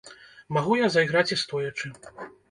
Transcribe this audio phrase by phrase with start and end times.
[0.55, 1.93] Магу я зайграць і стоячы.